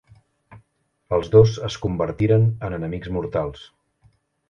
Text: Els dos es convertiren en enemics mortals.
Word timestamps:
Els 1.17 1.29
dos 1.35 1.53
es 1.69 1.79
convertiren 1.85 2.51
en 2.71 2.81
enemics 2.81 3.15
mortals. 3.19 3.73